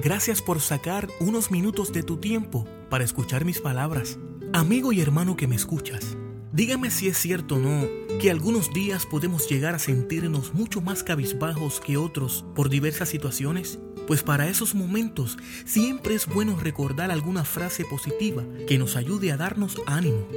Gracias 0.00 0.42
por 0.42 0.60
sacar 0.60 1.08
unos 1.18 1.50
minutos 1.50 1.92
de 1.92 2.04
tu 2.04 2.18
tiempo 2.18 2.64
para 2.88 3.02
escuchar 3.02 3.44
mis 3.44 3.60
palabras. 3.60 4.16
Amigo 4.52 4.92
y 4.92 5.00
hermano 5.00 5.36
que 5.36 5.48
me 5.48 5.56
escuchas, 5.56 6.16
dígame 6.52 6.92
si 6.92 7.08
es 7.08 7.18
cierto 7.18 7.56
o 7.56 7.58
no 7.58 7.88
que 8.20 8.30
algunos 8.30 8.72
días 8.72 9.06
podemos 9.06 9.48
llegar 9.48 9.74
a 9.74 9.80
sentirnos 9.80 10.54
mucho 10.54 10.80
más 10.80 11.02
cabizbajos 11.02 11.80
que 11.80 11.96
otros 11.96 12.44
por 12.54 12.68
diversas 12.68 13.08
situaciones. 13.08 13.80
Pues 14.06 14.22
para 14.22 14.48
esos 14.48 14.76
momentos 14.76 15.36
siempre 15.64 16.14
es 16.14 16.28
bueno 16.28 16.56
recordar 16.56 17.10
alguna 17.10 17.44
frase 17.44 17.84
positiva 17.84 18.44
que 18.68 18.78
nos 18.78 18.94
ayude 18.94 19.32
a 19.32 19.36
darnos 19.36 19.82
ánimo. 19.86 20.28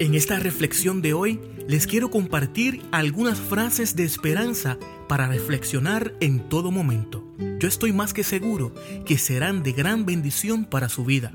En 0.00 0.14
esta 0.14 0.38
reflexión 0.38 1.02
de 1.02 1.12
hoy 1.12 1.40
les 1.66 1.88
quiero 1.88 2.08
compartir 2.08 2.82
algunas 2.92 3.40
frases 3.40 3.96
de 3.96 4.04
esperanza 4.04 4.78
para 5.08 5.26
reflexionar 5.26 6.14
en 6.20 6.48
todo 6.48 6.70
momento. 6.70 7.24
Yo 7.58 7.66
estoy 7.66 7.92
más 7.92 8.14
que 8.14 8.22
seguro 8.22 8.72
que 9.04 9.18
serán 9.18 9.64
de 9.64 9.72
gran 9.72 10.06
bendición 10.06 10.66
para 10.66 10.88
su 10.88 11.04
vida. 11.04 11.32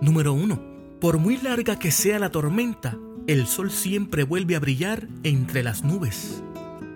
Número 0.00 0.32
1. 0.32 0.98
Por 0.98 1.18
muy 1.18 1.36
larga 1.36 1.78
que 1.78 1.90
sea 1.90 2.18
la 2.18 2.30
tormenta, 2.30 2.96
el 3.26 3.46
sol 3.46 3.70
siempre 3.70 4.24
vuelve 4.24 4.56
a 4.56 4.60
brillar 4.60 5.08
entre 5.22 5.62
las 5.62 5.84
nubes. 5.84 6.42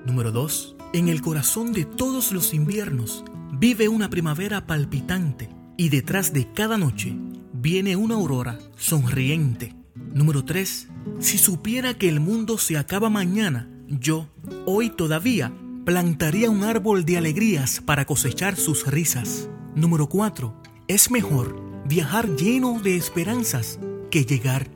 Número 0.07 0.33
2. 0.33 0.77
En 0.95 1.09
el 1.09 1.21
corazón 1.21 1.75
de 1.75 1.85
todos 1.85 2.33
los 2.33 2.55
inviernos 2.55 3.25
vive 3.53 3.89
una 3.89 4.09
primavera 4.09 4.67
palpitante 4.67 5.51
y 5.77 5.91
detrás 5.91 6.33
de 6.33 6.51
cada 6.51 6.79
noche 6.79 7.15
viene 7.53 7.95
una 7.95 8.15
aurora 8.15 8.59
sonriente. 8.77 9.75
Número 10.15 10.47
3. 10.47 10.90
Si 11.19 11.39
supiera 11.39 11.95
que 11.95 12.09
el 12.09 12.21
mundo 12.21 12.59
se 12.59 12.77
acaba 12.77 13.11
mañana, 13.11 13.69
yo, 13.89 14.29
hoy 14.67 14.91
todavía, 14.91 15.53
plantaría 15.85 16.51
un 16.51 16.65
árbol 16.65 17.05
de 17.05 17.19
alegrías 17.19 17.81
para 17.85 18.05
cosechar 18.05 18.57
sus 18.57 18.87
risas. 18.87 19.49
Número 19.75 20.09
4. 20.09 20.55
Es 20.89 21.11
mejor 21.11 21.61
viajar 21.87 22.37
lleno 22.37 22.81
de 22.81 22.97
esperanzas 22.97 23.79
que 24.11 24.25
llegar. 24.25 24.69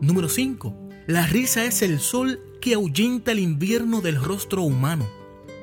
Número 0.00 0.28
5. 0.28 0.74
La 1.06 1.26
risa 1.26 1.64
es 1.64 1.82
el 1.82 2.00
sol 2.00 2.40
que 2.60 2.74
ahuyenta 2.74 3.32
el 3.32 3.40
invierno 3.40 4.00
del 4.00 4.22
rostro 4.22 4.62
humano. 4.62 5.06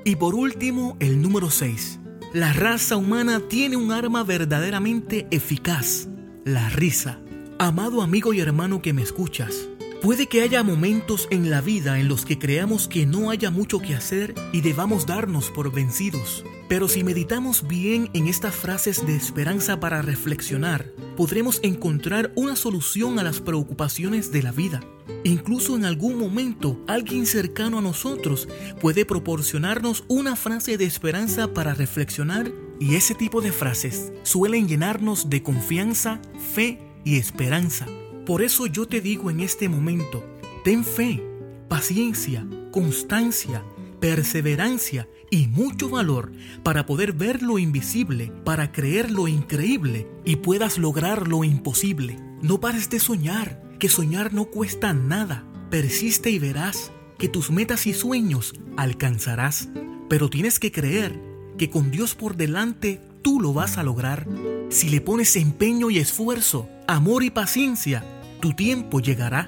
Y 0.06 0.18
por 0.18 0.36
último, 0.36 0.98
el 1.00 1.22
número 1.22 1.50
6. 1.50 2.00
La 2.34 2.54
raza 2.54 2.96
humana 2.98 3.42
tiene 3.50 3.76
un 3.76 3.92
arma 3.92 4.24
verdaderamente 4.24 5.28
eficaz, 5.32 6.08
la 6.46 6.70
risa. 6.70 7.20
Amado 7.58 8.02
amigo 8.02 8.34
y 8.34 8.40
hermano 8.40 8.82
que 8.82 8.94
me 8.94 9.02
escuchas, 9.02 9.68
puede 10.02 10.28
que 10.28 10.42
haya 10.42 10.64
momentos 10.64 11.28
en 11.30 11.50
la 11.50 11.62
vida 11.62 12.00
en 12.00 12.08
los 12.08 12.26
que 12.26 12.40
creamos 12.40 12.88
que 12.88 13.06
no 13.06 13.32
haya 13.32 13.52
mucho 13.52 13.80
que 13.80 13.96
hacer 13.96 14.34
y 14.54 14.62
debamos 14.62 15.06
darnos 15.06 15.50
por 15.50 15.72
vencidos. 15.72 16.46
Pero 16.68 16.88
si 16.88 17.04
meditamos 17.04 17.68
bien 17.68 18.10
en 18.14 18.28
estas 18.28 18.56
frases 18.56 19.06
de 19.06 19.16
esperanza 19.16 19.80
para 19.80 20.02
reflexionar, 20.02 20.92
podremos 21.18 21.60
encontrar 21.64 22.32
una 22.36 22.56
solución 22.56 23.20
a 23.20 23.24
las 23.24 23.42
preocupaciones 23.42 24.32
de 24.32 24.44
la 24.44 24.52
vida. 24.52 24.80
Incluso 25.24 25.76
en 25.76 25.84
algún 25.84 26.18
momento 26.18 26.80
alguien 26.88 27.26
cercano 27.26 27.80
a 27.80 27.82
nosotros 27.82 28.48
puede 28.80 29.06
proporcionarnos 29.06 30.06
una 30.08 30.36
frase 30.36 30.78
de 30.78 30.86
esperanza 30.86 31.54
para 31.54 31.74
reflexionar 31.74 32.52
y 32.80 32.96
ese 32.96 33.16
tipo 33.16 33.42
de 33.42 33.52
frases 33.52 34.14
suelen 34.24 34.68
llenarnos 34.68 35.30
de 35.30 35.44
confianza, 35.44 36.22
fe 36.54 36.80
y 37.04 37.18
esperanza. 37.18 37.88
Por 38.26 38.42
eso 38.42 38.68
yo 38.68 38.88
te 38.88 39.02
digo 39.02 39.30
en 39.30 39.40
este 39.40 39.70
momento, 39.70 40.24
ten 40.64 40.84
fe, 40.84 41.24
paciencia, 41.68 42.48
constancia, 42.72 43.64
perseverancia 44.00 45.08
y 45.32 45.48
mucho 45.48 45.90
valor 45.90 46.32
para 46.64 46.86
poder 46.86 47.14
ver 47.14 47.42
lo 47.42 47.60
invisible, 47.60 48.32
para 48.44 48.72
creer 48.72 49.12
lo 49.12 49.28
increíble 49.28 50.08
y 50.26 50.38
puedas 50.38 50.78
lograr 50.78 51.28
lo 51.28 51.44
imposible. 51.44 52.20
No 52.42 52.60
pares 52.60 52.90
de 52.90 53.00
soñar 53.00 53.62
que 53.80 53.90
soñar 53.90 54.34
no 54.34 54.46
cuesta 54.46 54.94
nada. 54.94 55.46
Persiste 55.70 56.30
y 56.30 56.40
verás 56.40 56.92
que 57.18 57.30
tus 57.30 57.52
metas 57.52 57.86
y 57.88 57.94
sueños 57.94 58.54
alcanzarás. 58.78 59.70
Pero 60.10 60.30
tienes 60.30 60.60
que 60.60 60.72
creer 60.72 61.20
que 61.58 61.70
con 61.70 61.92
Dios 61.92 62.16
por 62.16 62.36
delante 62.36 63.02
tú 63.22 63.40
lo 63.40 63.54
vas 63.54 63.78
a 63.78 63.84
lograr. 63.84 64.28
Si 64.70 64.90
le 64.90 65.02
pones 65.02 65.36
empeño 65.36 65.90
y 65.90 66.00
esfuerzo, 66.00 66.70
amor 66.90 67.24
y 67.24 67.30
paciencia, 67.30 68.04
tu 68.40 68.54
tiempo 68.54 69.00
llegará. 69.00 69.48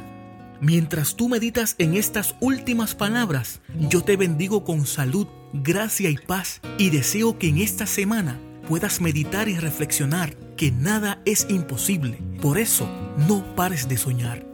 Mientras 0.62 1.16
tú 1.16 1.28
meditas 1.28 1.74
en 1.79 1.96
estas 1.96 2.35
últimas 2.40 2.94
palabras, 2.94 3.62
yo 3.90 4.03
te 4.03 4.16
bendigo 4.16 4.63
con 4.63 4.85
salud, 4.85 5.25
gracia 5.52 6.12
y 6.12 6.18
paz 6.18 6.62
y 6.78 6.91
deseo 6.91 7.40
que 7.40 7.47
en 7.47 7.57
esta 7.57 7.88
semana 7.88 8.40
puedas 8.68 9.02
meditar 9.02 9.50
y 9.50 9.57
reflexionar 9.57 10.35
que 10.56 10.72
nada 10.72 11.19
es 11.25 11.47
imposible. 11.50 12.19
Por 12.44 12.59
eso, 12.59 12.88
no 13.28 13.44
pares 13.56 13.90
de 13.90 13.97
soñar. 13.97 14.46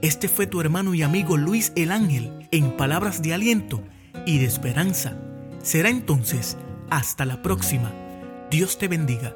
Este 0.00 0.28
fue 0.28 0.46
tu 0.46 0.60
hermano 0.60 0.94
y 0.94 1.02
amigo 1.02 1.36
Luis 1.36 1.72
el 1.74 1.90
Ángel 1.90 2.46
en 2.52 2.76
palabras 2.76 3.22
de 3.22 3.34
aliento 3.34 3.82
y 4.24 4.38
de 4.38 4.44
esperanza. 4.44 5.18
Será 5.64 5.88
entonces 5.88 6.56
hasta 6.90 7.24
la 7.24 7.42
próxima. 7.42 7.92
Dios 8.52 8.78
te 8.78 8.86
bendiga. 8.86 9.34